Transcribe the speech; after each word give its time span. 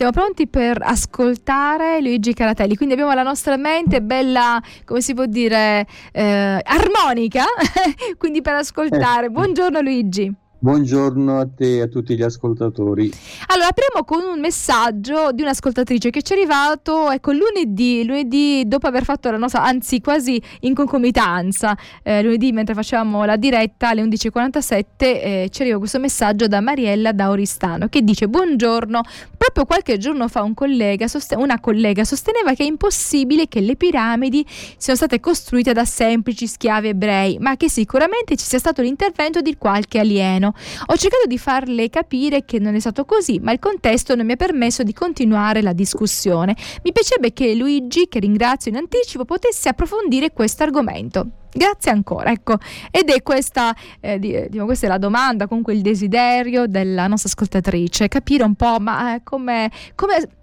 siamo 0.00 0.12
pronti 0.12 0.46
per 0.46 0.80
ascoltare 0.80 2.00
Luigi 2.00 2.32
Caratelli. 2.32 2.74
Quindi 2.74 2.94
abbiamo 2.94 3.12
la 3.12 3.22
nostra 3.22 3.58
mente 3.58 4.00
bella, 4.00 4.58
come 4.86 5.02
si 5.02 5.12
può 5.12 5.26
dire, 5.26 5.86
eh, 6.12 6.58
armonica, 6.64 7.44
quindi 8.16 8.40
per 8.40 8.54
ascoltare. 8.54 9.26
Eh. 9.26 9.28
Buongiorno 9.28 9.78
Luigi. 9.82 10.34
Buongiorno 10.62 11.38
a 11.38 11.48
te 11.48 11.76
e 11.76 11.80
a 11.80 11.86
tutti 11.86 12.14
gli 12.14 12.22
ascoltatori. 12.22 13.10
Allora, 13.46 13.68
apriamo 13.68 14.04
con 14.04 14.22
un 14.22 14.40
messaggio 14.40 15.32
di 15.32 15.40
un'ascoltatrice 15.40 16.10
che 16.10 16.20
ci 16.20 16.34
è 16.34 16.36
arrivato 16.36 17.10
ecco, 17.10 17.32
lunedì, 17.32 18.04
lunedì 18.04 18.64
dopo 18.66 18.86
aver 18.86 19.04
fatto 19.04 19.30
la 19.30 19.38
nostra, 19.38 19.62
anzi 19.62 20.02
quasi 20.02 20.38
in 20.60 20.74
concomitanza, 20.74 21.74
eh, 22.02 22.22
lunedì 22.22 22.52
mentre 22.52 22.74
facevamo 22.74 23.24
la 23.24 23.36
diretta 23.36 23.88
alle 23.88 24.02
11.47 24.02 24.84
eh, 24.98 25.48
ci 25.50 25.62
arriva 25.62 25.78
questo 25.78 25.98
messaggio 25.98 26.46
da 26.46 26.60
Mariella 26.60 27.12
da 27.12 27.30
Oristano 27.30 27.88
che 27.88 28.02
dice 28.02 28.28
buongiorno, 28.28 29.00
proprio 29.40 29.64
qualche 29.64 29.96
giorno 29.96 30.28
fa 30.28 30.42
un 30.42 30.52
collega, 30.52 31.06
una 31.36 31.60
collega 31.60 32.04
sosteneva 32.04 32.52
che 32.52 32.62
è 32.62 32.66
impossibile 32.66 33.48
che 33.48 33.60
le 33.60 33.74
piramidi 33.74 34.44
siano 34.76 34.98
state 34.98 35.18
costruite 35.18 35.72
da 35.72 35.86
semplici 35.86 36.46
schiavi 36.46 36.88
ebrei, 36.88 37.38
ma 37.38 37.56
che 37.56 37.70
sicuramente 37.70 38.36
ci 38.36 38.44
sia 38.44 38.58
stato 38.58 38.82
l'intervento 38.82 39.40
di 39.40 39.56
qualche 39.56 39.98
alieno. 39.98 40.52
Ho 40.88 40.96
cercato 40.96 41.26
di 41.26 41.38
farle 41.38 41.88
capire 41.88 42.44
che 42.44 42.58
non 42.58 42.74
è 42.74 42.80
stato 42.80 43.06
così, 43.06 43.38
ma 43.38 43.52
il 43.52 43.58
contesto 43.58 44.14
non 44.14 44.26
mi 44.26 44.32
ha 44.32 44.36
permesso 44.36 44.82
di 44.82 44.92
continuare 44.92 45.62
la 45.62 45.72
discussione. 45.72 46.54
Mi 46.82 46.92
piacerebbe 46.92 47.32
che 47.32 47.54
Luigi, 47.54 48.08
che 48.08 48.18
ringrazio 48.18 48.70
in 48.70 48.76
anticipo, 48.76 49.24
potesse 49.24 49.70
approfondire 49.70 50.34
questo 50.34 50.64
argomento. 50.64 51.39
Grazie 51.52 51.90
ancora, 51.90 52.30
ecco, 52.30 52.58
ed 52.92 53.08
è 53.08 53.22
questa, 53.22 53.74
eh, 53.98 54.20
diciamo, 54.20 54.66
questa 54.66 54.86
è 54.86 54.88
la 54.88 54.98
domanda, 54.98 55.48
comunque 55.48 55.74
il 55.74 55.80
desiderio 55.80 56.66
della 56.66 57.08
nostra 57.08 57.28
ascoltatrice, 57.28 58.06
capire 58.06 58.44
un 58.44 58.54
po' 58.54 58.78
ma 58.78 59.16
eh, 59.16 59.22
come 59.24 59.70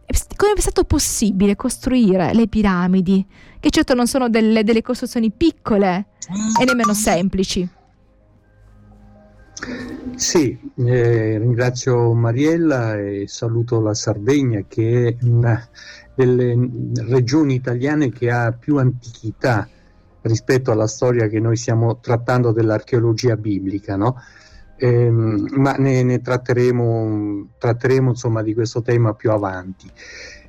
è 0.05 0.59
stato 0.59 0.83
possibile 0.83 1.55
costruire 1.55 2.33
le 2.33 2.47
piramidi, 2.47 3.25
che 3.59 3.69
certo 3.69 3.93
non 3.93 4.07
sono 4.07 4.27
delle, 4.29 4.63
delle 4.63 4.81
costruzioni 4.81 5.31
piccole 5.31 6.07
e 6.59 6.65
nemmeno 6.65 6.93
semplici. 6.93 7.67
Sì, 10.15 10.57
eh, 10.75 11.37
ringrazio 11.37 12.13
Mariella 12.13 12.97
e 12.97 13.27
saluto 13.27 13.79
la 13.79 13.93
Sardegna 13.93 14.61
che 14.67 15.07
è 15.07 15.25
una 15.25 15.67
delle 16.13 16.55
regioni 17.07 17.55
italiane 17.55 18.11
che 18.11 18.29
ha 18.29 18.51
più 18.51 18.77
antichità 18.77 19.67
rispetto 20.27 20.71
alla 20.71 20.87
storia 20.87 21.27
che 21.27 21.39
noi 21.39 21.55
stiamo 21.55 21.99
trattando 21.99 22.51
dell'archeologia 22.51 23.35
biblica, 23.35 23.95
no? 23.95 24.17
eh, 24.77 25.09
ma 25.09 25.73
ne, 25.73 26.03
ne 26.03 26.21
tratteremo, 26.21 27.49
tratteremo 27.57 28.09
insomma, 28.09 28.41
di 28.41 28.53
questo 28.53 28.81
tema 28.81 29.13
più 29.13 29.31
avanti. 29.31 29.89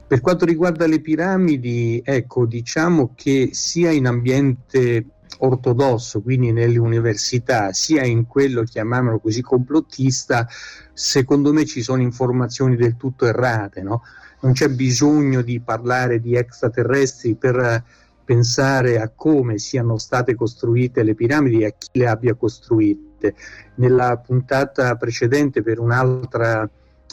Per 0.07 0.21
quanto 0.21 0.45
riguarda 0.45 0.87
le 0.87 1.01
piramidi, 1.01 2.01
ecco, 2.05 2.47
diciamo 2.47 3.13
che 3.15 3.51
sia 3.53 3.91
in 3.91 4.07
ambiente 4.07 5.07
ortodosso, 5.41 6.23
quindi 6.23 6.51
nelle 6.53 6.79
università, 6.79 7.73
sia 7.73 8.05
in 8.05 8.27
quello, 8.27 8.63
chiamiamolo 8.63 9.19
così, 9.19 9.43
complottista, 9.43 10.49
secondo 10.93 11.53
me 11.53 11.67
ci 11.67 11.83
sono 11.83 12.01
informazioni 12.01 12.77
del 12.77 12.97
tutto 12.97 13.27
errate. 13.27 13.83
No? 13.83 14.03
Non 14.41 14.53
c'è 14.53 14.69
bisogno 14.69 15.43
di 15.43 15.61
parlare 15.61 16.21
di 16.21 16.35
extraterrestri 16.35 17.35
per 17.35 17.85
pensare 18.29 19.01
a 19.01 19.09
come 19.09 19.57
siano 19.57 19.97
state 19.97 20.35
costruite 20.35 21.03
le 21.03 21.15
piramidi 21.15 21.63
e 21.63 21.65
a 21.65 21.71
chi 21.71 21.89
le 21.93 22.09
abbia 22.09 22.35
costruite. 22.35 23.35
Nella 23.77 24.19
puntata 24.19 24.97
precedente, 24.97 25.63
per 25.63 25.79
un'altra 25.79 26.69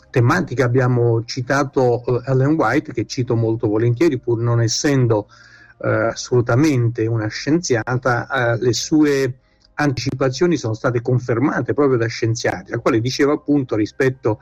tematica, 0.10 0.66
abbiamo 0.66 1.24
citato 1.24 2.04
uh, 2.06 2.22
Ellen 2.26 2.56
White, 2.56 2.92
che 2.92 3.06
cito 3.06 3.38
molto 3.38 3.70
volentieri, 3.70 4.20
pur 4.20 4.40
non 4.40 4.60
essendo 4.60 5.30
eh, 5.78 5.88
assolutamente 5.88 7.06
una 7.06 7.28
scienziata, 7.28 8.28
eh, 8.28 8.58
le 8.60 8.74
sue 8.74 9.38
anticipazioni 9.76 10.58
sono 10.58 10.74
state 10.74 11.02
confermate 11.02 11.74
proprio 11.74 11.98
da 11.98 12.08
scienziati, 12.08 12.72
la 12.72 12.80
quale 12.80 13.00
diceva 13.00 13.32
appunto 13.32 13.78
rispetto 13.78 14.42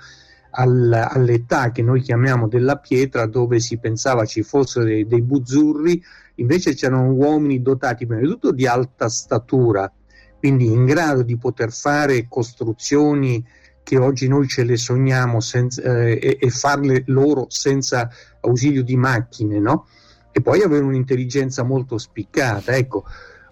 al, 0.55 0.91
all'età 0.91 1.71
che 1.71 1.81
noi 1.81 2.01
chiamiamo 2.01 2.47
della 2.47 2.77
pietra, 2.77 3.25
dove 3.25 3.59
si 3.59 3.77
pensava 3.77 4.25
ci 4.25 4.43
fossero 4.43 4.85
dei, 4.85 5.07
dei 5.07 5.21
buzzurri, 5.21 6.01
invece 6.35 6.73
c'erano 6.73 7.11
uomini 7.11 7.61
dotati 7.61 8.05
prima 8.05 8.21
di 8.21 8.27
tutto 8.27 8.51
di 8.51 8.67
alta 8.67 9.09
statura, 9.09 9.91
quindi 10.37 10.65
in 10.65 10.85
grado 10.85 11.23
di 11.23 11.37
poter 11.37 11.71
fare 11.71 12.27
costruzioni 12.27 13.43
che 13.83 13.97
oggi 13.97 14.27
noi 14.27 14.47
ce 14.47 14.63
le 14.63 14.77
sogniamo 14.77 15.39
senza, 15.39 15.81
eh, 15.81 16.19
e, 16.21 16.37
e, 16.39 16.49
farle 16.49 17.03
loro 17.07 17.47
senza 17.49 18.09
ausilio 18.41 18.83
di 18.83 18.95
macchine, 18.95 19.59
no? 19.59 19.87
e 20.31 20.41
poi 20.41 20.61
avere 20.61 20.83
un'intelligenza 20.83 21.63
molto 21.63 21.97
spiccata. 21.97 22.75
Ecco, 22.75 23.05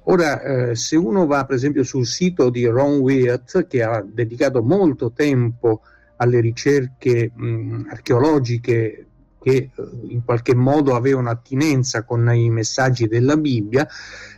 ora 0.06 0.42
eh, 0.42 0.76
se 0.76 0.96
uno 0.96 1.28
va 1.28 1.46
per 1.46 1.56
esempio 1.56 1.84
sul 1.84 2.08
sito 2.08 2.50
di 2.50 2.66
Ron 2.66 3.00
Wyatt, 3.00 3.68
che 3.68 3.84
ha 3.84 4.02
dedicato 4.02 4.64
molto 4.64 5.12
tempo 5.12 5.82
alle 6.22 6.40
ricerche 6.40 7.32
mh, 7.34 7.88
archeologiche 7.90 9.06
che 9.42 9.56
eh, 9.56 9.72
in 10.08 10.24
qualche 10.24 10.54
modo 10.54 10.96
avevano 10.96 11.30
attinenza 11.30 12.04
con 12.04 12.32
i 12.32 12.50
messaggi 12.50 13.08
della 13.08 13.36
Bibbia, 13.38 13.88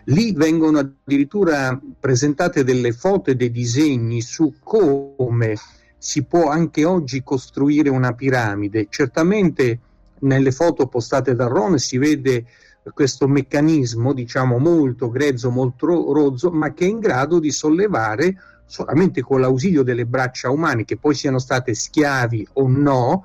lì 0.06 0.34
vengono 0.34 0.80
addirittura 0.80 1.80
presentate 2.00 2.64
delle 2.64 2.94
foto 2.94 3.30
e 3.30 3.36
dei 3.36 3.52
disegni 3.52 4.22
su 4.22 4.56
come 4.64 5.58
si 5.98 6.24
può 6.24 6.50
anche 6.50 6.86
oggi 6.86 7.22
costruire 7.22 7.90
una 7.90 8.14
piramide. 8.14 8.88
Certamente 8.90 9.80
nelle 10.20 10.52
foto 10.52 10.88
postate 10.88 11.36
da 11.36 11.48
Ron 11.48 11.78
si 11.80 11.98
vede 11.98 12.46
questo 12.94 13.28
meccanismo, 13.28 14.14
diciamo, 14.14 14.58
molto 14.58 15.10
grezzo, 15.10 15.50
molto 15.50 16.12
rozzo, 16.14 16.50
ma 16.52 16.74
che 16.74 16.86
è 16.86 16.90
in 16.90 17.00
grado 17.00 17.40
di 17.40 17.52
sollevare 17.52 18.36
solamente 18.73 19.22
con 19.22 19.39
l'ausilio 19.39 19.84
delle 19.84 20.07
braccia 20.07 20.50
umane, 20.50 20.84
che 20.84 20.97
poi 20.97 21.13
siano 21.13 21.38
state 21.38 21.75
schiavi 21.75 22.47
o 22.53 22.67
no, 22.67 23.23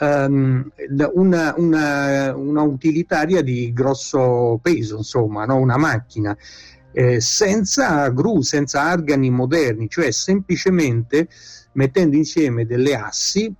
um, 0.00 0.70
una, 1.12 1.52
una, 1.58 2.34
una, 2.34 2.62
utilitaria 2.62 3.42
di 3.42 3.74
grosso 3.74 4.58
peso, 4.62 4.96
insomma, 4.96 5.44
no? 5.44 5.56
una 5.56 5.76
macchina, 5.76 6.34
eh, 6.92 7.20
senza 7.20 8.08
gru, 8.08 8.40
senza 8.40 8.84
argani 8.84 9.28
moderni, 9.28 9.86
cioè 9.90 10.10
semplicemente 10.12 11.28
mettendo 11.72 12.16
insieme 12.16 12.64
delle 12.64 12.94
assi 12.96 13.54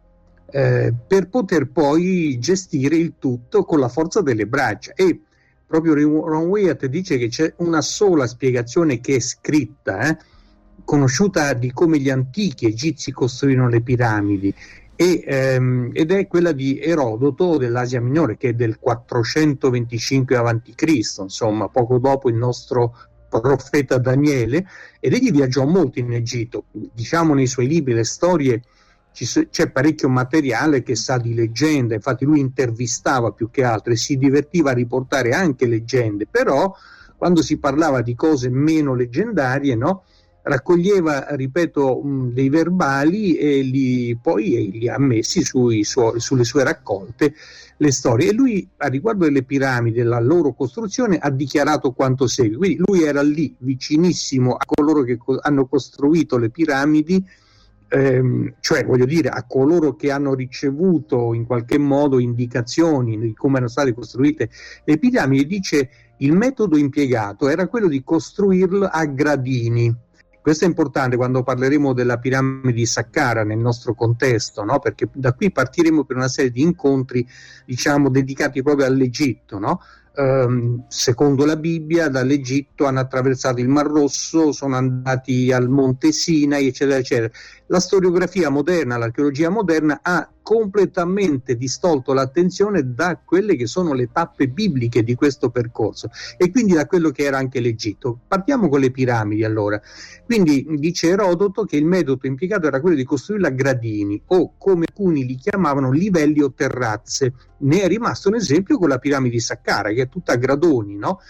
eh, 0.50 0.94
per 1.06 1.28
poter 1.28 1.68
poi 1.68 2.38
gestire 2.38 2.96
il 2.96 3.16
tutto 3.18 3.64
con 3.64 3.78
la 3.78 3.90
forza 3.90 4.22
delle 4.22 4.46
braccia. 4.46 4.92
E 4.94 5.20
proprio 5.66 5.92
Ron 5.92 6.46
Wyatt 6.46 6.86
dice 6.86 7.18
che 7.18 7.28
c'è 7.28 7.52
una 7.58 7.82
sola 7.82 8.26
spiegazione 8.26 9.00
che 9.00 9.16
è 9.16 9.20
scritta, 9.20 10.00
eh, 10.08 10.16
conosciuta 10.86 11.52
di 11.52 11.72
come 11.72 11.98
gli 11.98 12.08
antichi 12.08 12.64
egizi 12.64 13.12
costruirono 13.12 13.68
le 13.68 13.82
piramidi. 13.82 14.54
E, 14.94 15.22
ehm, 15.26 15.90
ed 15.92 16.10
è 16.10 16.26
quella 16.26 16.52
di 16.52 16.80
Erodoto 16.80 17.58
dell'Asia 17.58 18.00
Minore 18.00 18.38
che 18.38 18.50
è 18.50 18.52
del 18.54 18.78
425 18.78 20.36
a.C., 20.36 21.18
insomma 21.18 21.68
poco 21.68 21.98
dopo 21.98 22.30
il 22.30 22.36
nostro 22.36 22.96
profeta 23.28 23.98
Daniele 23.98 24.66
ed 24.98 25.12
egli 25.12 25.30
viaggiò 25.30 25.66
molto 25.66 25.98
in 25.98 26.12
Egitto, 26.12 26.64
diciamo 26.70 27.34
nei 27.34 27.46
suoi 27.46 27.66
libri 27.66 27.92
le 27.92 28.04
storie 28.04 28.62
c'è 29.50 29.70
parecchio 29.70 30.08
materiale 30.08 30.82
che 30.82 30.94
sa 30.94 31.16
di 31.16 31.34
leggende, 31.34 31.94
infatti 31.94 32.24
lui 32.26 32.38
intervistava 32.38 33.32
più 33.32 33.50
che 33.50 33.64
altro 33.64 33.92
e 33.92 33.96
si 33.96 34.18
divertiva 34.18 34.70
a 34.70 34.74
riportare 34.74 35.32
anche 35.32 35.66
leggende, 35.66 36.26
però 36.26 36.74
quando 37.16 37.40
si 37.40 37.58
parlava 37.58 38.02
di 38.02 38.14
cose 38.14 38.50
meno 38.50 38.94
leggendarie, 38.94 39.74
no? 39.74 40.04
Raccoglieva, 40.46 41.34
ripeto, 41.34 42.02
dei 42.32 42.48
verbali 42.48 43.36
e 43.36 43.62
li, 43.62 44.16
poi 44.20 44.70
li 44.72 44.88
ha 44.88 44.98
messi 44.98 45.42
sui 45.42 45.82
suoi, 45.82 46.20
sulle 46.20 46.44
sue 46.44 46.62
raccolte 46.62 47.34
le 47.78 47.92
storie. 47.92 48.28
E 48.28 48.32
lui, 48.32 48.68
a 48.76 48.86
riguardo 48.86 49.24
delle 49.24 49.42
piramidi, 49.42 49.98
della 49.98 50.20
loro 50.20 50.54
costruzione, 50.54 51.18
ha 51.18 51.30
dichiarato 51.30 51.92
quanto 51.92 52.28
segue. 52.28 52.56
Quindi 52.56 52.82
lui 52.86 53.02
era 53.02 53.22
lì, 53.22 53.54
vicinissimo 53.58 54.54
a 54.54 54.64
coloro 54.64 55.02
che 55.02 55.16
co- 55.16 55.38
hanno 55.40 55.66
costruito 55.66 56.38
le 56.38 56.50
piramidi 56.50 57.24
ehm, 57.88 58.54
cioè 58.60 58.84
voglio 58.84 59.04
dire 59.04 59.28
a 59.28 59.44
coloro 59.44 59.94
che 59.94 60.10
hanno 60.10 60.34
ricevuto 60.34 61.32
in 61.34 61.46
qualche 61.46 61.78
modo 61.78 62.18
indicazioni 62.18 63.18
di 63.18 63.32
come 63.32 63.56
erano 63.56 63.70
state 63.70 63.94
costruite 63.94 64.50
le 64.84 64.98
piramidi, 64.98 65.46
dice 65.46 65.90
il 66.18 66.32
metodo 66.32 66.76
impiegato 66.76 67.48
era 67.48 67.68
quello 67.68 67.88
di 67.88 68.02
costruirle 68.02 68.88
a 68.90 69.04
gradini. 69.04 70.04
Questo 70.46 70.64
è 70.64 70.68
importante 70.68 71.16
quando 71.16 71.42
parleremo 71.42 71.92
della 71.92 72.18
piramide 72.18 72.70
di 72.72 72.86
Saqqara 72.86 73.42
nel 73.42 73.58
nostro 73.58 73.94
contesto, 73.94 74.62
no? 74.62 74.78
perché 74.78 75.08
da 75.12 75.32
qui 75.32 75.50
partiremo 75.50 76.04
per 76.04 76.14
una 76.14 76.28
serie 76.28 76.52
di 76.52 76.62
incontri 76.62 77.26
diciamo, 77.64 78.10
dedicati 78.10 78.62
proprio 78.62 78.86
all'Egitto. 78.86 79.58
No? 79.58 79.80
Ehm, 80.16 80.86
secondo 80.88 81.44
la 81.44 81.56
Bibbia, 81.56 82.08
dall'Egitto 82.08 82.86
hanno 82.86 83.00
attraversato 83.00 83.60
il 83.60 83.68
Mar 83.68 83.86
Rosso, 83.86 84.52
sono 84.52 84.76
andati 84.76 85.52
al 85.52 85.68
Monte 85.68 86.12
Sinai, 86.12 86.68
eccetera, 86.68 86.98
eccetera. 86.98 87.30
La 87.68 87.80
storiografia 87.80 88.48
moderna, 88.48 88.96
l'archeologia 88.96 89.50
moderna 89.50 89.98
ha 90.02 90.30
completamente 90.46 91.56
distolto 91.56 92.12
l'attenzione 92.12 92.94
da 92.94 93.20
quelle 93.24 93.56
che 93.56 93.66
sono 93.66 93.92
le 93.94 94.10
tappe 94.12 94.46
bibliche 94.46 95.02
di 95.02 95.16
questo 95.16 95.50
percorso 95.50 96.08
e 96.36 96.52
quindi 96.52 96.74
da 96.74 96.86
quello 96.86 97.10
che 97.10 97.24
era 97.24 97.38
anche 97.38 97.58
l'Egitto. 97.58 98.20
Partiamo 98.28 98.68
con 98.68 98.78
le 98.78 98.92
piramidi 98.92 99.42
allora. 99.42 99.80
Quindi 100.24 100.64
dice 100.78 101.08
Erodoto 101.08 101.64
che 101.64 101.76
il 101.76 101.84
metodo 101.84 102.28
implicato 102.28 102.68
era 102.68 102.80
quello 102.80 102.94
di 102.94 103.02
costruirle 103.02 103.48
a 103.48 103.50
gradini 103.50 104.22
o 104.26 104.54
come 104.56 104.84
alcuni 104.86 105.26
li 105.26 105.34
chiamavano 105.34 105.90
livelli 105.90 106.40
o 106.40 106.52
terrazze. 106.52 107.32
Ne 107.58 107.82
è 107.82 107.88
rimasto 107.88 108.28
un 108.28 108.36
esempio 108.36 108.78
con 108.78 108.88
la 108.88 108.98
piramide 108.98 109.34
di 109.34 109.40
Saqqara 109.40 109.90
che 109.90 110.05
è 110.06 110.08
tutta 110.08 110.32
a 110.32 110.36
gradoni, 110.36 110.96
no? 110.96 111.20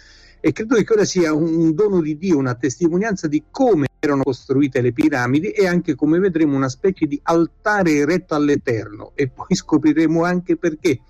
E 0.41 0.53
credo 0.53 0.77
che 0.77 0.85
quello 0.85 1.05
sia 1.05 1.33
un 1.35 1.75
dono 1.75 2.01
di 2.01 2.17
Dio, 2.17 2.39
una 2.39 2.55
testimonianza 2.55 3.27
di 3.27 3.45
come 3.51 3.89
erano 3.99 4.23
costruite 4.23 4.81
le 4.81 4.93
piramidi 4.93 5.51
e 5.51 5.67
anche 5.67 5.95
come 5.95 6.19
vedremo 6.19 6.55
una 6.55 6.69
specie 6.69 7.07
di 7.07 7.19
altare 7.25 7.93
eretto 7.93 8.35
all'Eterno 8.35 9.13
e 9.15 9.29
poi 9.29 9.49
scopriremo 9.57 10.23
anche 10.25 10.57
perché. 10.57 11.01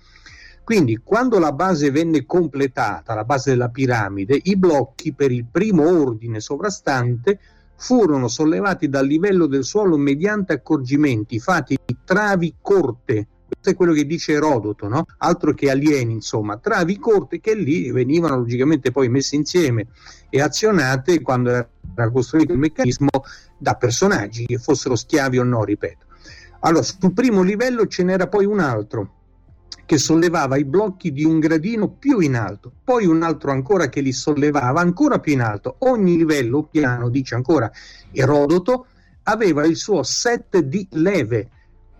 Quindi 0.63 0.99
quando 1.01 1.39
la 1.39 1.53
base 1.53 1.91
venne 1.91 2.25
completata, 2.25 3.13
la 3.13 3.23
base 3.23 3.51
della 3.51 3.69
piramide, 3.69 4.37
i 4.43 4.57
blocchi 4.57 5.13
per 5.13 5.31
il 5.31 5.45
primo 5.45 5.87
ordine 5.87 6.41
sovrastante 6.41 7.39
furono 7.77 8.27
sollevati 8.27 8.89
dal 8.89 9.05
livello 9.05 9.45
del 9.45 9.63
suolo 9.63 9.97
mediante 9.97 10.53
accorgimenti 10.53 11.39
fatti 11.39 11.77
di 11.85 11.95
travi 12.03 12.55
corte 12.59 13.27
questo 13.47 13.69
è 13.69 13.75
quello 13.75 13.93
che 13.93 14.05
dice 14.05 14.33
Erodoto, 14.33 14.89
no? 14.89 15.05
altro 15.19 15.53
che 15.53 15.69
alieni, 15.69 16.13
insomma, 16.13 16.57
travi 16.57 16.99
corte 16.99 17.39
che 17.39 17.55
lì 17.55 17.91
venivano 17.91 18.37
logicamente 18.37 18.91
poi 18.91 19.07
messe 19.07 19.37
insieme 19.37 19.87
e 20.29 20.41
azionate 20.41 21.21
quando 21.21 21.49
era 21.49 22.11
costruito 22.11 22.51
il 22.51 22.59
meccanismo 22.59 23.07
da 23.57 23.75
personaggi, 23.75 24.45
che 24.45 24.57
fossero 24.57 24.95
schiavi 24.95 25.37
o 25.37 25.43
no, 25.43 25.63
ripeto. 25.63 26.05
Allora, 26.59 26.83
sul 26.83 27.13
primo 27.13 27.41
livello 27.41 27.87
ce 27.87 28.03
n'era 28.03 28.27
poi 28.27 28.45
un 28.45 28.59
altro 28.59 29.13
che 29.85 29.97
sollevava 29.97 30.57
i 30.57 30.65
blocchi 30.65 31.13
di 31.13 31.23
un 31.23 31.39
gradino 31.39 31.87
più 31.87 32.19
in 32.19 32.35
alto, 32.35 32.69
poi 32.83 33.05
un 33.05 33.23
altro 33.23 33.51
ancora 33.51 33.87
che 33.87 34.01
li 34.01 34.11
sollevava 34.11 34.81
ancora 34.81 35.19
più 35.19 35.31
in 35.31 35.41
alto. 35.41 35.75
Ogni 35.79 36.17
livello 36.17 36.63
piano, 36.63 37.07
dice 37.07 37.35
ancora 37.35 37.71
Erodoto, 38.11 38.87
aveva 39.23 39.65
il 39.65 39.77
suo 39.77 40.03
set 40.03 40.59
di 40.59 40.85
leve 40.91 41.51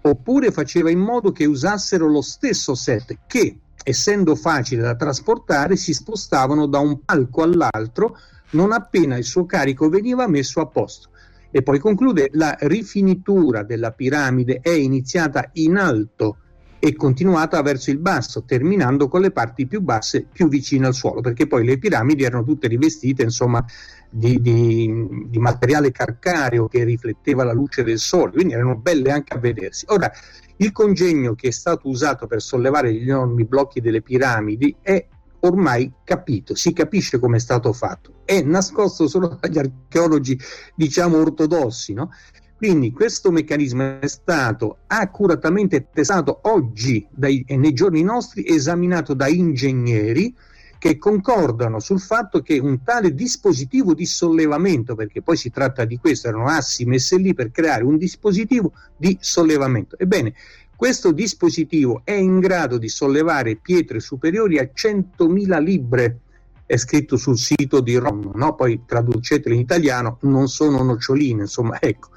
oppure 0.09 0.51
faceva 0.51 0.89
in 0.89 0.99
modo 0.99 1.31
che 1.31 1.45
usassero 1.45 2.07
lo 2.07 2.21
stesso 2.21 2.75
set 2.75 3.19
che, 3.27 3.59
essendo 3.83 4.35
facile 4.35 4.81
da 4.81 4.95
trasportare, 4.95 5.75
si 5.75 5.93
spostavano 5.93 6.65
da 6.67 6.79
un 6.79 7.03
palco 7.03 7.43
all'altro 7.43 8.17
non 8.51 8.71
appena 8.71 9.17
il 9.17 9.25
suo 9.25 9.45
carico 9.45 9.89
veniva 9.89 10.27
messo 10.27 10.61
a 10.61 10.67
posto. 10.67 11.09
E 11.51 11.63
poi 11.63 11.79
conclude, 11.79 12.29
la 12.33 12.55
rifinitura 12.59 13.63
della 13.63 13.91
piramide 13.91 14.59
è 14.61 14.69
iniziata 14.69 15.49
in 15.53 15.77
alto 15.77 16.37
e 16.79 16.95
continuata 16.95 17.61
verso 17.61 17.89
il 17.89 17.97
basso, 17.97 18.43
terminando 18.43 19.07
con 19.07 19.21
le 19.21 19.31
parti 19.31 19.67
più 19.67 19.81
basse 19.81 20.27
più 20.31 20.47
vicine 20.47 20.87
al 20.87 20.93
suolo, 20.93 21.21
perché 21.21 21.47
poi 21.47 21.65
le 21.65 21.77
piramidi 21.77 22.23
erano 22.23 22.43
tutte 22.43 22.67
rivestite, 22.67 23.23
insomma, 23.23 23.65
di, 24.09 24.39
di, 24.41 25.25
di, 25.27 25.39
materiale 25.39 25.91
carcareo 25.91 26.67
che 26.67 26.83
rifletteva 26.83 27.43
la 27.43 27.53
luce 27.53 27.83
del 27.83 27.99
sole, 27.99 28.31
quindi 28.31 28.53
erano 28.53 28.75
belle 28.75 29.11
anche 29.11 29.33
a 29.33 29.39
vedersi. 29.39 29.85
Ora, 29.89 30.11
il 30.57 30.71
congegno 30.71 31.35
che 31.35 31.49
è 31.49 31.51
stato 31.51 31.87
usato 31.89 32.27
per 32.27 32.41
sollevare 32.41 32.93
gli 32.93 33.09
enormi 33.09 33.45
blocchi 33.45 33.81
delle 33.81 34.01
piramidi 34.01 34.75
è 34.81 35.05
ormai 35.39 35.91
capito, 36.03 36.55
si 36.55 36.73
capisce 36.73 37.19
come 37.19 37.37
è 37.37 37.39
stato 37.39 37.71
fatto, 37.73 38.21
è 38.25 38.41
nascosto 38.41 39.07
solo 39.07 39.37
dagli 39.39 39.57
archeologi, 39.57 40.39
diciamo, 40.75 41.17
ortodossi, 41.17 41.93
no? 41.93 42.09
Quindi 42.57 42.91
questo 42.91 43.29
meccanismo 43.29 43.99
è 43.99 44.07
stato 44.07 44.79
accuratamente 44.87 45.89
testato 45.93 46.39
oggi, 46.43 47.05
dai, 47.11 47.45
nei 47.49 47.71
giorni 47.71 48.01
nostri, 48.01 48.47
esaminato 48.47 49.13
da 49.13 49.27
ingegneri, 49.27 50.33
che 50.79 50.97
concordano 50.97 51.79
sul 51.79 51.99
fatto 51.99 52.41
che 52.41 52.57
un 52.57 52.81
tale 52.81 53.13
dispositivo 53.13 53.93
di 53.93 54.07
sollevamento, 54.07 54.95
perché 54.95 55.21
poi 55.21 55.37
si 55.37 55.51
tratta 55.51 55.85
di 55.85 55.97
questo, 55.97 56.29
erano 56.29 56.47
assi 56.47 56.85
messe 56.85 57.17
lì 57.17 57.35
per 57.35 57.51
creare 57.51 57.83
un 57.83 57.95
dispositivo 57.95 58.73
di 58.95 59.15
sollevamento. 59.19 59.95
Ebbene, 59.95 60.33
questo 60.75 61.11
dispositivo 61.11 62.01
è 62.03 62.13
in 62.13 62.39
grado 62.39 62.79
di 62.79 62.89
sollevare 62.89 63.57
pietre 63.57 63.99
superiori 63.99 64.57
a 64.57 64.69
100.000 64.73 65.61
libbre, 65.61 66.19
è 66.67 66.75
scritto 66.75 67.15
sul 67.15 67.37
sito 67.37 67.79
di 67.79 67.95
Rom, 67.95 68.33
no? 68.35 68.53
poi 68.53 68.83
traducetelo 68.85 69.55
in 69.55 69.61
italiano, 69.61 70.17
non 70.21 70.47
sono 70.49 70.83
noccioline, 70.83 71.43
insomma, 71.43 71.79
ecco. 71.81 72.09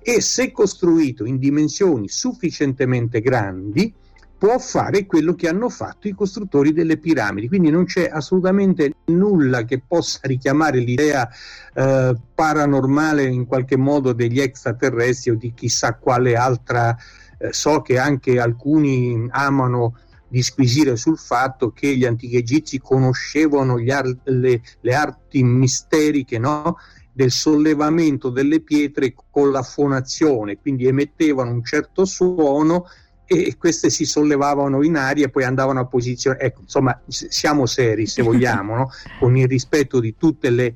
E 0.00 0.20
se 0.20 0.52
costruito 0.52 1.24
in 1.24 1.38
dimensioni 1.38 2.08
sufficientemente 2.08 3.20
grandi, 3.20 3.92
può 4.38 4.58
fare 4.58 5.06
quello 5.06 5.34
che 5.34 5.48
hanno 5.48 5.68
fatto 5.68 6.06
i 6.06 6.12
costruttori 6.12 6.72
delle 6.72 6.98
piramidi. 6.98 7.48
Quindi 7.48 7.70
non 7.70 7.86
c'è 7.86 8.08
assolutamente 8.10 8.92
nulla 9.06 9.64
che 9.64 9.82
possa 9.84 10.20
richiamare 10.22 10.78
l'idea 10.78 11.28
eh, 11.74 12.14
paranormale 12.32 13.24
in 13.24 13.46
qualche 13.46 13.76
modo 13.76 14.12
degli 14.12 14.38
extraterrestri 14.38 15.32
o 15.32 15.34
di 15.34 15.52
chissà 15.52 15.94
quale 15.94 16.36
altra. 16.36 16.96
Eh, 17.38 17.52
so 17.52 17.82
che 17.82 17.98
anche 17.98 18.38
alcuni 18.38 19.26
amano 19.30 19.96
disquisire 20.36 20.96
sul 20.96 21.16
fatto 21.16 21.70
che 21.70 21.96
gli 21.96 22.04
antichi 22.04 22.36
egizi 22.36 22.78
conoscevano 22.78 23.76
ar- 23.88 24.18
le, 24.24 24.60
le, 24.82 24.94
arti 24.94 25.42
misteriche 25.42 26.38
no? 26.38 26.76
del 27.10 27.30
sollevamento 27.30 28.28
delle 28.28 28.60
pietre 28.60 29.14
con 29.30 29.50
la 29.50 29.62
fonazione, 29.62 30.58
quindi 30.58 30.86
emettevano 30.86 31.50
un 31.50 31.64
certo 31.64 32.04
suono 32.04 32.84
e 33.24 33.56
queste 33.56 33.88
si 33.88 34.04
sollevavano 34.04 34.82
in 34.84 34.96
aria 34.96 35.24
e 35.24 35.30
poi 35.30 35.44
andavano 35.44 35.80
a 35.80 35.86
posizione. 35.86 36.38
Ecco, 36.38 36.60
insomma, 36.60 37.00
siamo 37.06 37.64
seri 37.64 38.06
se 38.06 38.20
vogliamo, 38.20 38.76
no? 38.76 38.90
con 39.18 39.34
il 39.38 39.48
rispetto 39.48 40.00
di 40.00 40.16
tutte 40.18 40.50
le 40.50 40.74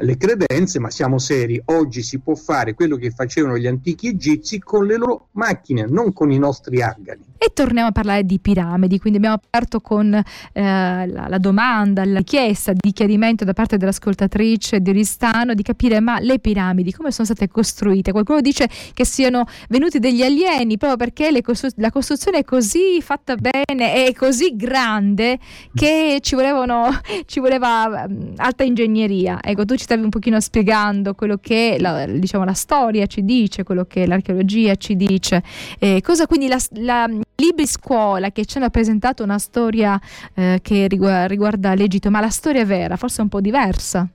le 0.00 0.16
credenze, 0.16 0.78
ma 0.78 0.90
siamo 0.90 1.18
seri, 1.18 1.60
oggi 1.66 2.02
si 2.02 2.18
può 2.18 2.34
fare 2.34 2.74
quello 2.74 2.96
che 2.96 3.10
facevano 3.10 3.58
gli 3.58 3.66
antichi 3.66 4.08
egizi 4.08 4.58
con 4.58 4.86
le 4.86 4.96
loro 4.96 5.28
macchine, 5.32 5.86
non 5.88 6.12
con 6.12 6.30
i 6.30 6.38
nostri 6.38 6.82
argani. 6.82 7.22
E 7.40 7.52
torniamo 7.52 7.88
a 7.88 7.92
parlare 7.92 8.24
di 8.24 8.40
piramidi, 8.40 8.98
quindi 8.98 9.18
abbiamo 9.18 9.40
aperto 9.42 9.80
con 9.80 10.12
eh, 10.12 10.22
la, 10.52 11.26
la, 11.28 11.38
domanda, 11.38 12.04
la 12.04 12.18
richiesta 12.18 12.72
di 12.72 12.92
chiarimento 12.92 13.44
da 13.44 13.52
parte 13.52 13.76
dell'ascoltatrice 13.76 14.80
di 14.80 14.90
Oristano 14.90 15.54
di 15.54 15.62
capire 15.62 16.00
ma 16.00 16.18
le 16.18 16.40
piramidi 16.40 16.92
come 16.92 17.12
sono 17.12 17.26
state 17.26 17.48
costruite? 17.48 18.10
Qualcuno 18.10 18.40
dice 18.40 18.68
che 18.92 19.04
siano 19.04 19.46
venuti 19.68 20.00
degli 20.00 20.22
alieni 20.22 20.76
proprio 20.78 20.96
perché 20.96 21.40
costru- 21.42 21.72
la 21.76 21.90
costruzione 21.90 22.38
è 22.38 22.44
così 22.44 23.00
fatta 23.00 23.36
bene 23.36 24.06
e 24.06 24.14
così 24.14 24.56
grande 24.56 25.38
che 25.74 26.18
ci, 26.20 26.34
volevano, 26.34 26.88
ci 27.26 27.38
voleva 27.38 28.04
um, 28.08 28.32
alta 28.36 28.64
ingegneria. 28.64 29.38
Ecco, 29.40 29.64
tu 29.64 29.76
ci 29.76 29.86
stavi 29.88 30.02
un 30.02 30.10
pochino 30.10 30.38
spiegando 30.38 31.14
quello 31.14 31.38
che 31.38 31.78
la, 31.80 32.04
diciamo, 32.04 32.44
la 32.44 32.52
storia 32.52 33.06
ci 33.06 33.24
dice, 33.24 33.62
quello 33.62 33.86
che 33.86 34.06
l'archeologia 34.06 34.74
ci 34.74 34.96
dice. 34.96 35.42
Eh, 35.78 36.02
cosa 36.02 36.26
quindi 36.26 36.46
la, 36.46 36.58
la 36.72 37.08
libri 37.36 37.66
scuola 37.66 38.30
che 38.30 38.44
ci 38.44 38.58
hanno 38.58 38.68
presentato 38.68 39.22
una 39.22 39.38
storia 39.38 39.98
eh, 40.34 40.58
che 40.60 40.88
riguarda, 40.88 41.24
riguarda 41.26 41.74
l'Egitto, 41.74 42.10
ma 42.10 42.20
la 42.20 42.28
storia 42.28 42.66
vera 42.66 42.96
forse 42.96 43.20
è 43.20 43.22
un 43.22 43.28
po' 43.30 43.40
diversa. 43.40 44.06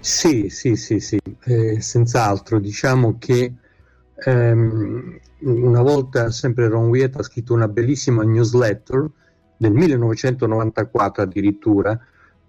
Sì, 0.00 0.50
sì, 0.50 0.76
sì, 0.76 1.00
sì, 1.00 1.18
eh, 1.44 1.80
senz'altro. 1.80 2.58
Diciamo 2.58 3.16
che 3.18 3.54
ehm, 4.16 5.18
una 5.38 5.80
volta 5.80 6.30
sempre 6.30 6.68
Ron 6.68 6.88
Wiet 6.88 7.16
ha 7.16 7.22
scritto 7.22 7.54
una 7.54 7.68
bellissima 7.68 8.22
newsletter 8.22 9.08
del 9.56 9.72
1994 9.72 11.22
addirittura, 11.22 11.98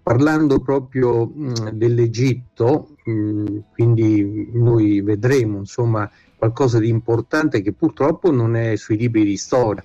parlando 0.02 0.60
proprio 0.60 1.26
mh, 1.26 1.70
dell'Egitto, 1.70 2.96
mh, 3.04 3.58
quindi 3.72 4.50
noi 4.52 5.00
vedremo 5.00 5.58
insomma 5.58 6.10
qualcosa 6.36 6.78
di 6.78 6.88
importante 6.88 7.62
che 7.62 7.72
purtroppo 7.72 8.32
non 8.32 8.56
è 8.56 8.74
sui 8.76 8.96
libri 8.96 9.24
di 9.24 9.36
storia, 9.36 9.84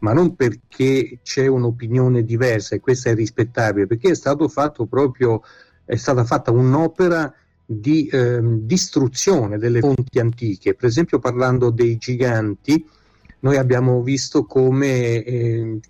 ma 0.00 0.12
non 0.12 0.34
perché 0.34 1.20
c'è 1.22 1.46
un'opinione 1.46 2.24
diversa 2.24 2.74
e 2.74 2.80
questa 2.80 3.10
è 3.10 3.14
rispettabile, 3.14 3.86
perché 3.86 4.10
è 4.10 4.14
stato 4.16 4.48
fatto 4.48 4.86
proprio, 4.86 5.42
è 5.84 5.94
stata 5.94 6.24
fatta 6.24 6.50
un'opera 6.50 7.32
di 7.64 8.08
eh, 8.08 8.40
distruzione 8.42 9.58
delle 9.58 9.78
fonti 9.78 10.18
antiche, 10.18 10.74
per 10.74 10.88
esempio 10.88 11.20
parlando 11.20 11.70
dei 11.70 11.96
giganti, 11.98 12.84
noi 13.40 13.56
abbiamo 13.56 14.02
visto 14.02 14.44
come 14.44 15.22
eh, 15.22 15.80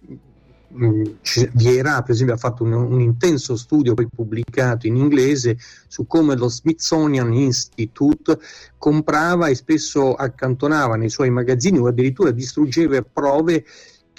Viera, 1.52 2.02
per 2.02 2.14
esempio, 2.14 2.34
ha 2.34 2.38
fatto 2.38 2.64
un, 2.64 2.72
un, 2.72 3.00
intenso 3.00 3.56
studio 3.56 3.92
poi 3.92 4.08
pubblicato 4.08 4.86
in 4.86 4.96
inglese 4.96 5.58
su 5.86 6.06
come 6.06 6.34
lo 6.34 6.48
Smithsonian 6.48 7.30
Institute 7.32 8.38
comprava 8.78 9.48
e 9.48 9.54
spesso 9.54 10.14
accantonava 10.14 10.96
nei 10.96 11.10
suoi 11.10 11.28
magazzini 11.28 11.78
o 11.78 11.88
addirittura 11.88 12.30
distruggeva 12.30 13.02
prove 13.02 13.64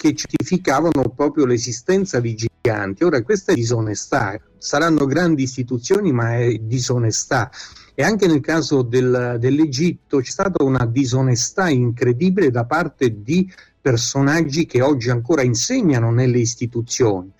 che 0.04 0.14
certificavano 0.14 1.14
proprio 1.16 1.46
l'esistenza 1.46 2.20
di 2.20 2.34
giganti. 2.34 3.04
Ora, 3.04 3.22
questa 3.22 3.52
è 3.52 3.54
disonestà, 3.54 4.38
saranno 4.58 5.06
grandi 5.06 5.44
istituzioni, 5.44 6.12
ma 6.12 6.36
è 6.36 6.58
disonestà. 6.58 7.50
E 7.94 8.02
anche 8.02 8.26
nel 8.26 8.40
caso 8.40 8.82
del, 8.82 9.38
dell'Egitto 9.40 10.18
c'è 10.18 10.30
stata 10.30 10.62
una 10.62 10.84
disonestà 10.84 11.70
incredibile 11.70 12.50
da 12.50 12.66
parte 12.66 13.22
di 13.22 13.50
personaggi 13.80 14.66
che 14.66 14.82
oggi 14.82 15.08
ancora 15.08 15.40
insegnano 15.40 16.10
nelle 16.10 16.38
istituzioni. 16.38 17.32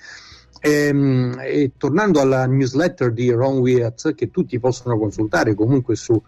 E, 0.58 0.70
ehm, 0.70 1.38
e, 1.42 1.72
tornando 1.76 2.20
alla 2.20 2.46
newsletter 2.46 3.12
di 3.12 3.30
Ron 3.30 3.58
Wyatt, 3.58 4.14
che 4.14 4.30
tutti 4.30 4.58
possono 4.58 4.96
consultare 4.96 5.52
comunque 5.54 5.96
su, 5.96 6.18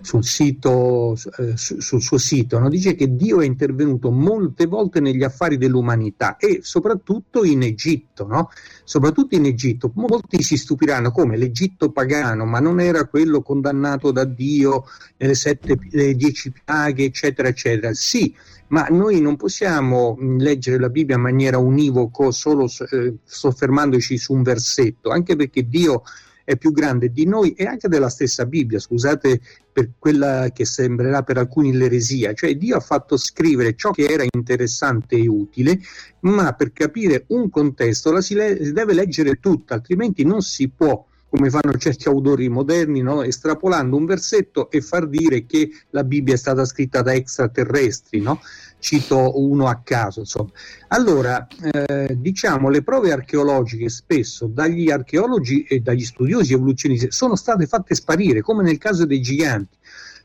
sul, 0.00 0.24
sito, 0.24 1.16
eh, 1.38 1.56
sul 1.56 2.00
suo 2.00 2.18
sito, 2.18 2.58
no? 2.58 2.68
dice 2.68 2.94
che 2.94 3.14
Dio 3.14 3.40
è 3.40 3.44
intervenuto 3.44 4.10
molte 4.10 4.66
volte 4.66 5.00
negli 5.00 5.22
affari 5.22 5.56
dell'umanità 5.56 6.36
e 6.36 6.60
soprattutto 6.62 7.44
in 7.44 7.62
Egitto, 7.62 8.26
no? 8.26 8.50
soprattutto 8.84 9.34
in 9.34 9.46
Egitto. 9.46 9.90
Molti 9.94 10.42
si 10.42 10.56
stupiranno 10.56 11.10
come 11.10 11.36
l'Egitto 11.36 11.90
pagano, 11.90 12.44
ma 12.44 12.60
non 12.60 12.80
era 12.80 13.06
quello 13.06 13.42
condannato 13.42 14.10
da 14.12 14.24
Dio 14.24 14.84
nelle 15.16 15.34
sette, 15.34 15.78
le 15.90 16.14
dieci 16.14 16.52
piaghe, 16.52 17.04
eccetera, 17.04 17.48
eccetera. 17.48 17.92
Sì, 17.92 18.34
ma 18.68 18.86
noi 18.90 19.20
non 19.20 19.36
possiamo 19.36 20.16
leggere 20.20 20.78
la 20.78 20.88
Bibbia 20.88 21.16
in 21.16 21.22
maniera 21.22 21.58
univoco 21.58 22.30
solo 22.30 22.66
eh, 22.90 23.14
soffermandoci 23.24 24.18
su 24.18 24.34
un 24.34 24.42
versetto, 24.42 25.10
anche 25.10 25.36
perché 25.36 25.66
Dio 25.68 26.02
è 26.48 26.56
più 26.56 26.72
grande 26.72 27.12
di 27.12 27.26
noi 27.26 27.52
e 27.52 27.66
anche 27.66 27.88
della 27.88 28.08
stessa 28.08 28.46
Bibbia, 28.46 28.78
scusate 28.78 29.38
per 29.70 29.90
quella 29.98 30.48
che 30.50 30.64
sembrerà 30.64 31.22
per 31.22 31.36
alcuni 31.36 31.74
l'eresia, 31.74 32.32
cioè 32.32 32.56
Dio 32.56 32.76
ha 32.76 32.80
fatto 32.80 33.18
scrivere 33.18 33.74
ciò 33.76 33.90
che 33.90 34.06
era 34.06 34.24
interessante 34.26 35.16
e 35.16 35.28
utile, 35.28 35.78
ma 36.20 36.54
per 36.54 36.72
capire 36.72 37.24
un 37.28 37.50
contesto 37.50 38.10
la 38.12 38.22
si, 38.22 38.32
le- 38.32 38.64
si 38.64 38.72
deve 38.72 38.94
leggere 38.94 39.34
tutta, 39.34 39.74
altrimenti 39.74 40.24
non 40.24 40.40
si 40.40 40.70
può 40.70 41.04
come 41.28 41.50
fanno 41.50 41.76
certi 41.76 42.08
autori 42.08 42.48
moderni, 42.48 43.02
no? 43.02 43.22
estrapolando 43.22 43.96
un 43.96 44.06
versetto 44.06 44.70
e 44.70 44.80
far 44.80 45.06
dire 45.06 45.44
che 45.44 45.70
la 45.90 46.04
Bibbia 46.04 46.34
è 46.34 46.38
stata 46.38 46.64
scritta 46.64 47.02
da 47.02 47.12
extraterrestri, 47.12 48.20
no? 48.20 48.40
cito 48.78 49.38
uno 49.40 49.66
a 49.66 49.80
caso. 49.84 50.20
Insomma. 50.20 50.50
Allora, 50.88 51.46
eh, 51.46 52.16
diciamo, 52.18 52.70
le 52.70 52.82
prove 52.82 53.12
archeologiche 53.12 53.88
spesso 53.88 54.46
dagli 54.46 54.90
archeologi 54.90 55.64
e 55.64 55.80
dagli 55.80 56.04
studiosi 56.04 56.54
evoluzionisti 56.54 57.10
sono 57.10 57.36
state 57.36 57.66
fatte 57.66 57.94
sparire, 57.94 58.40
come 58.40 58.62
nel 58.62 58.78
caso 58.78 59.04
dei 59.04 59.20
giganti. 59.20 59.76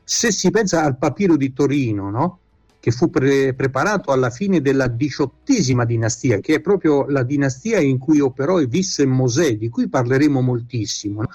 Se 0.02 0.30
si 0.32 0.50
pensa 0.50 0.82
al 0.82 0.98
papiro 0.98 1.36
di 1.36 1.52
Torino, 1.52 2.10
no? 2.10 2.38
Che 2.84 2.90
fu 2.90 3.08
pre- 3.08 3.54
preparato 3.54 4.12
alla 4.12 4.28
fine 4.28 4.60
della 4.60 4.88
diciottesima 4.88 5.86
dinastia, 5.86 6.40
che 6.40 6.56
è 6.56 6.60
proprio 6.60 7.06
la 7.08 7.22
dinastia 7.22 7.80
in 7.80 7.96
cui 7.96 8.20
operò 8.20 8.60
e 8.60 8.66
visse 8.66 9.06
Mosè, 9.06 9.56
di 9.56 9.70
cui 9.70 9.88
parleremo 9.88 10.42
moltissimo. 10.42 11.22
No? 11.22 11.28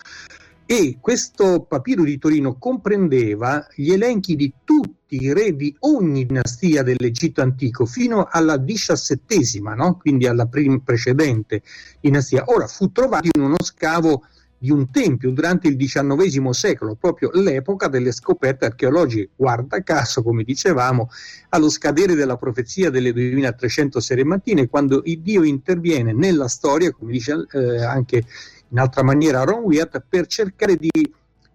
E 0.68 1.00
questo 1.02 1.66
papiro 1.68 2.04
di 2.04 2.20
Torino 2.20 2.60
comprendeva 2.60 3.66
gli 3.74 3.92
elenchi 3.92 4.36
di 4.36 4.54
tutti 4.64 5.24
i 5.24 5.34
re 5.34 5.56
di 5.56 5.76
ogni 5.80 6.28
dinastia 6.28 6.84
dell'Egitto 6.84 7.42
antico 7.42 7.88
fino 7.88 8.28
alla 8.30 8.58
diciassettesima, 8.58 9.74
no? 9.74 9.98
quindi 9.98 10.28
alla 10.28 10.46
prim- 10.46 10.84
precedente 10.84 11.64
dinastia. 12.00 12.44
Ora 12.46 12.68
fu 12.68 12.92
trovato 12.92 13.28
in 13.36 13.42
uno 13.42 13.56
scavo 13.64 14.22
di 14.60 14.72
un 14.72 14.92
tempio 14.92 15.32
durante 15.32 15.70
il 15.70 15.78
XIX 15.78 16.50
secolo, 16.50 16.96
proprio 16.96 17.32
l'epoca 17.34 17.88
delle 17.88 18.12
scoperte 18.12 18.66
archeologiche. 18.66 19.30
Guarda 19.36 19.82
caso, 19.82 20.22
come 20.22 20.44
dicevamo, 20.44 21.10
allo 21.50 21.70
scadere 21.70 22.14
della 22.14 22.36
profezia 22.36 22.90
delle 22.90 23.14
2300 23.14 24.00
sere 24.02 24.26
mattine, 24.26 24.68
quando 24.68 25.02
il 25.06 25.22
Dio 25.22 25.44
interviene 25.44 26.12
nella 26.12 26.50
storia, 26.50 26.92
come 26.92 27.14
dice 27.14 27.46
eh, 27.54 27.84
anche 27.84 28.26
in 28.68 28.78
altra 28.78 29.02
maniera 29.02 29.44
Ron 29.44 29.64
Wyatt, 29.64 30.04
per 30.08 30.28
cercare 30.28 30.76
di 30.76 30.90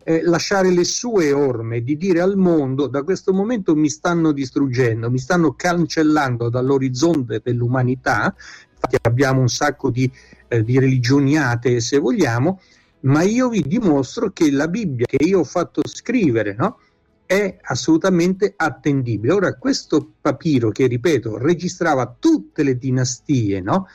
eh, 0.05 0.23
lasciare 0.23 0.71
le 0.71 0.85
sue 0.85 1.33
orme, 1.33 1.83
di 1.83 1.97
dire 1.97 2.21
al 2.21 2.37
mondo 2.37 2.87
da 2.87 3.03
questo 3.03 3.33
momento 3.33 3.75
mi 3.75 3.89
stanno 3.89 4.33
distruggendo, 4.33 5.11
mi 5.11 5.19
stanno 5.19 5.55
cancellando 5.55 6.49
dall'orizzonte 6.49 7.41
dell'umanità, 7.43 8.35
infatti 8.73 8.97
abbiamo 9.03 9.41
un 9.41 9.49
sacco 9.49 9.91
di, 9.91 10.11
eh, 10.49 10.63
di 10.63 10.79
religioni 10.79 11.39
atee 11.39 11.81
se 11.81 11.99
vogliamo, 11.99 12.61
ma 13.05 13.23
io 13.23 13.49
vi 13.49 13.63
dimostro 13.67 14.31
che 14.31 14.51
la 14.51 14.69
Bibbia 14.69 15.07
che 15.07 15.23
io 15.25 15.41
ho 15.41 15.45
fatto 15.45 15.83
scrivere 15.85 16.55
no, 16.55 16.79
è 17.27 17.59
assolutamente 17.63 18.53
attendibile. 18.57 19.33
Ora, 19.33 19.55
questo 19.57 20.13
papiro, 20.21 20.71
che 20.71 20.87
ripeto, 20.87 21.39
registrava 21.39 22.15
tutte 22.19 22.63
le 22.63 22.77
dinastie, 22.77 23.61
no, 23.61 23.87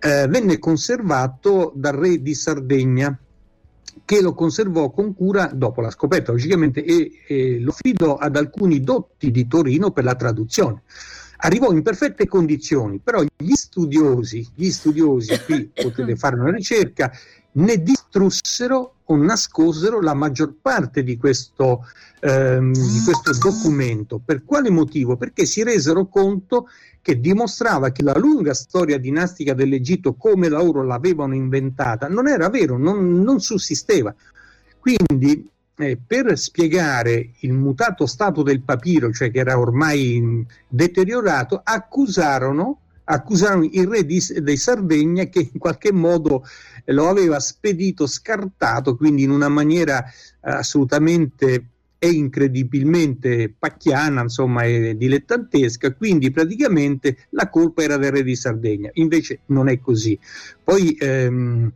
eh, 0.00 0.26
venne 0.28 0.58
conservato 0.58 1.72
dal 1.74 1.94
re 1.94 2.20
di 2.20 2.34
Sardegna, 2.34 3.16
che 4.04 4.20
lo 4.20 4.34
conservò 4.34 4.90
con 4.90 5.14
cura 5.14 5.50
dopo 5.54 5.80
la 5.80 5.90
scoperta, 5.90 6.32
logicamente, 6.32 6.84
e, 6.84 7.22
e 7.26 7.60
lo 7.60 7.70
affidò 7.70 8.16
ad 8.16 8.36
alcuni 8.36 8.80
dotti 8.80 9.30
di 9.30 9.46
Torino 9.46 9.92
per 9.92 10.04
la 10.04 10.14
traduzione 10.14 10.82
arrivò 11.38 11.72
in 11.72 11.82
perfette 11.82 12.26
condizioni, 12.26 12.98
però 12.98 13.22
gli 13.22 13.54
studiosi, 13.54 14.46
gli 14.54 14.70
studiosi, 14.70 15.38
qui 15.44 15.70
potete 15.74 16.16
fare 16.16 16.36
una 16.36 16.50
ricerca, 16.50 17.10
ne 17.52 17.82
distrussero 17.82 18.94
o 19.04 19.16
nascosero 19.16 20.00
la 20.00 20.14
maggior 20.14 20.54
parte 20.60 21.02
di 21.02 21.16
questo, 21.16 21.86
ehm, 22.20 22.72
di 22.72 23.00
questo 23.04 23.32
documento. 23.38 24.20
Per 24.24 24.44
quale 24.44 24.70
motivo? 24.70 25.16
Perché 25.16 25.44
si 25.44 25.62
resero 25.62 26.06
conto 26.06 26.68
che 27.02 27.20
dimostrava 27.20 27.90
che 27.90 28.02
la 28.02 28.16
lunga 28.16 28.54
storia 28.54 28.98
dinastica 28.98 29.52
dell'Egitto, 29.52 30.14
come 30.14 30.48
loro 30.48 30.82
l'avevano 30.82 31.34
inventata, 31.34 32.08
non 32.08 32.28
era 32.28 32.48
vero, 32.48 32.78
non, 32.78 33.20
non 33.20 33.40
sussisteva. 33.40 34.14
Quindi, 34.78 35.50
eh, 35.76 35.98
per 36.04 36.38
spiegare 36.38 37.30
il 37.40 37.52
mutato 37.52 38.06
stato 38.06 38.42
del 38.42 38.62
papiro, 38.62 39.12
cioè 39.12 39.30
che 39.30 39.38
era 39.38 39.58
ormai 39.58 40.44
deteriorato, 40.68 41.60
accusarono 41.62 42.78
accusarono 43.06 43.68
il 43.70 43.86
re 43.86 44.06
di, 44.06 44.18
dei 44.40 44.56
Sardegna 44.56 45.24
che 45.24 45.50
in 45.52 45.58
qualche 45.58 45.92
modo 45.92 46.44
lo 46.86 47.08
aveva 47.08 47.38
spedito 47.38 48.06
scartato, 48.06 48.96
quindi 48.96 49.22
in 49.22 49.30
una 49.30 49.48
maniera 49.48 50.04
assolutamente 50.40 51.66
e 51.98 52.10
incredibilmente 52.10 53.54
pacchiana, 53.58 54.22
insomma, 54.22 54.64
e 54.64 54.94
dilettantesca, 54.94 55.94
quindi 55.94 56.30
praticamente 56.30 57.26
la 57.30 57.48
colpa 57.48 57.82
era 57.82 57.96
del 57.96 58.12
re 58.12 58.22
di 58.22 58.36
Sardegna. 58.36 58.90
Invece 58.94 59.40
non 59.46 59.68
è 59.68 59.80
così. 59.80 60.18
Poi 60.62 60.94
ehm, 61.00 61.72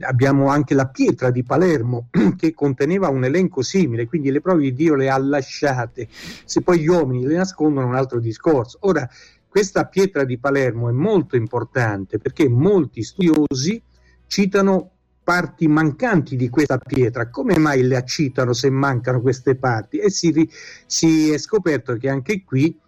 abbiamo 0.00 0.48
anche 0.48 0.74
la 0.74 0.86
pietra 0.86 1.30
di 1.30 1.42
Palermo 1.42 2.08
che 2.36 2.54
conteneva 2.54 3.08
un 3.08 3.24
elenco 3.24 3.62
simile, 3.62 4.06
quindi 4.06 4.30
le 4.30 4.40
prove 4.40 4.62
di 4.62 4.72
Dio 4.72 4.94
le 4.94 5.10
ha 5.10 5.18
lasciate. 5.18 6.08
Se 6.10 6.62
poi 6.62 6.80
gli 6.80 6.88
uomini 6.88 7.24
le 7.24 7.36
nascondono 7.36 7.86
è 7.86 7.88
un 7.88 7.96
altro 7.96 8.20
discorso. 8.20 8.78
Ora, 8.82 9.08
questa 9.48 9.86
pietra 9.86 10.24
di 10.24 10.38
Palermo 10.38 10.88
è 10.88 10.92
molto 10.92 11.36
importante 11.36 12.18
perché 12.18 12.48
molti 12.48 13.02
studiosi 13.02 13.82
citano 14.26 14.90
parti 15.24 15.66
mancanti 15.66 16.36
di 16.36 16.48
questa 16.48 16.78
pietra. 16.78 17.28
Come 17.28 17.58
mai 17.58 17.82
le 17.82 18.02
citano 18.06 18.52
se 18.52 18.70
mancano 18.70 19.20
queste 19.20 19.56
parti? 19.56 19.98
E 19.98 20.10
si, 20.10 20.48
si 20.86 21.30
è 21.30 21.38
scoperto 21.38 21.94
che 21.96 22.08
anche 22.08 22.44
qui 22.44 22.78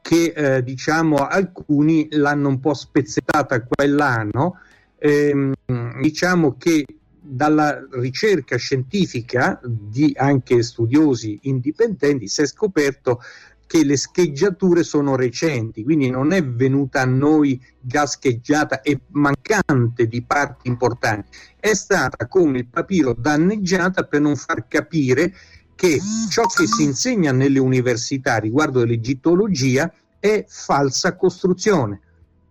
che 0.00 0.32
eh, 0.34 0.62
diciamo 0.62 1.16
alcuni 1.16 2.08
l'hanno 2.12 2.48
un 2.48 2.60
po' 2.60 2.72
spezzettata 2.72 3.62
qua 3.62 3.84
e 3.84 3.88
là, 3.88 4.26
no? 4.30 4.56
ehm, 4.98 5.52
diciamo 6.00 6.56
che 6.56 6.84
dalla 7.20 7.86
ricerca 7.90 8.56
schientifica 8.56 9.60
di 9.64 10.14
anche 10.16 10.62
studiosi 10.62 11.38
indipendenti 11.42 12.26
si 12.26 12.42
è 12.42 12.46
scoperto 12.46 13.20
che 13.66 13.84
le 13.84 13.98
scheggiature 13.98 14.82
sono 14.82 15.14
recenti, 15.14 15.84
quindi 15.84 16.08
non 16.08 16.32
è 16.32 16.42
venuta 16.42 17.02
a 17.02 17.04
noi 17.04 17.62
già 17.78 18.06
scheggiata 18.06 18.80
e 18.80 19.00
mancante 19.08 20.06
di 20.06 20.22
parti 20.22 20.68
importanti, 20.68 21.36
è 21.60 21.74
stata 21.74 22.26
come 22.28 22.60
il 22.60 22.66
papiro 22.66 23.12
danneggiata 23.12 24.04
per 24.04 24.22
non 24.22 24.36
far 24.36 24.66
capire 24.66 25.34
che 25.74 26.00
ciò 26.30 26.46
che 26.46 26.66
si 26.66 26.82
insegna 26.82 27.30
nelle 27.30 27.58
università 27.58 28.38
riguardo 28.38 28.84
l'egittologia 28.84 29.92
è 30.18 30.46
falsa 30.48 31.14
costruzione. 31.14 32.00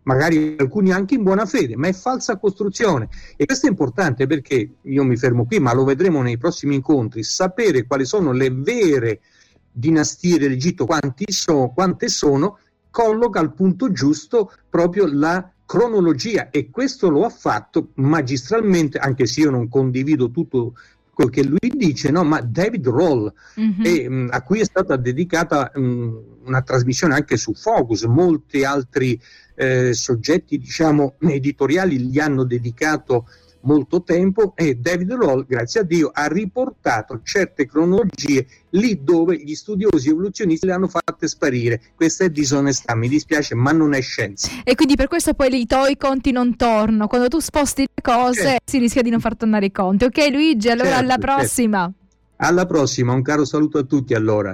Magari 0.08 0.56
alcuni 0.58 0.94
anche 0.94 1.16
in 1.16 1.24
buona 1.24 1.46
fede, 1.46 1.76
ma 1.76 1.88
è 1.88 1.94
falsa 1.94 2.38
costruzione. 2.38 3.10
E 3.36 3.46
questo 3.46 3.68
è 3.68 3.70
importante 3.70 4.26
perché 4.26 4.76
io 4.82 5.04
mi 5.04 5.18
fermo 5.18 5.46
qui, 5.46 5.60
ma 5.60 5.74
lo 5.74 5.84
vedremo 5.84 6.22
nei 6.22 6.38
prossimi 6.38 6.76
incontri. 6.76 7.24
Sapere 7.24 7.86
quali 7.86 8.06
sono 8.06 8.32
le 8.32 8.50
vere 8.50 9.20
dinastie 9.70 10.40
dell'Egitto, 10.40 10.88
so, 11.28 11.72
quante 11.76 12.08
sono, 12.08 12.58
colloca 12.90 13.42
al 13.42 13.54
punto 13.54 13.92
giusto 13.92 14.52
proprio 14.70 15.08
la 15.12 15.52
cronologia 15.66 16.50
e 16.50 16.70
questo 16.70 17.10
lo 17.10 17.26
ha 17.26 17.30
fatto 17.30 17.90
magistralmente, 17.96 18.98
anche 18.98 19.28
se 19.28 19.42
io 19.42 19.52
non 19.52 19.68
condivido 19.68 20.32
tutto 20.32 20.76
quel 21.18 21.32
che 21.32 21.44
lui 21.44 21.72
dice, 21.76 22.12
no? 22.12 22.24
ma 22.24 22.42
David 22.42 22.88
Roll, 22.90 23.34
mm-hmm. 23.60 23.82
e, 23.84 24.08
mh, 24.08 24.28
a 24.30 24.44
cui 24.44 24.60
è 24.60 24.64
stata 24.64 24.98
dedicata 24.98 25.72
mh, 25.74 26.18
una 26.46 26.62
trasmissione 26.62 27.16
anche 27.16 27.38
su 27.38 27.56
Focus, 27.56 28.04
molti 28.04 28.64
altri 28.64 29.20
eh, 29.56 29.94
soggetti 29.96 30.60
diciamo, 30.60 31.16
editoriali 31.28 32.00
gli 32.02 32.20
hanno 32.20 32.44
dedicato 32.44 33.28
molto 33.68 34.02
tempo 34.02 34.54
e 34.56 34.76
David 34.76 35.12
Roll, 35.12 35.46
grazie 35.46 35.82
a 35.82 35.84
Dio, 35.84 36.10
ha 36.14 36.26
riportato 36.28 37.20
certe 37.22 37.68
cronologie 37.68 38.48
lì 38.72 39.04
dove 39.04 39.38
gli 39.38 39.54
studiosi 39.54 40.10
evoluzionisti 40.10 40.66
le 40.66 40.72
hanno 40.72 40.88
fatte 40.88 41.28
sparire. 41.28 41.82
Questa 41.94 42.24
è 42.24 42.30
disonestà, 42.30 42.96
mi 42.96 43.10
dispiace, 43.10 43.54
ma 43.56 43.72
non 43.72 43.94
è 43.94 44.02
scienza. 44.02 44.50
E 44.64 44.76
quindi 44.76 44.96
per 44.96 45.10
questo 45.10 45.34
poi 45.34 45.54
i 45.60 45.66
tuoi 45.66 45.98
conti 45.98 46.32
non 46.32 46.56
tornano. 46.56 47.08
Quando 47.08 47.28
tu 47.28 47.40
sposti 47.40 47.82
le 47.82 48.02
cose 48.02 48.42
certo. 48.42 48.64
si 48.72 48.78
rischia 48.78 49.02
di 49.02 49.10
non 49.10 49.20
far 49.20 49.36
tornare 49.36 49.66
i 49.66 49.72
conti. 49.72 50.06
Ok 50.06 50.30
Luigi, 50.32 50.70
allora 50.70 50.90
certo, 50.90 51.04
alla 51.04 51.16
certo. 51.18 51.26
prossima. 51.26 51.80
Certo. 51.82 52.06
Alla 52.40 52.66
prossima, 52.66 53.14
un 53.14 53.22
caro 53.22 53.46
saluto 53.46 53.80
a 53.80 53.84
tutti 53.84 54.14
allora. 54.14 54.54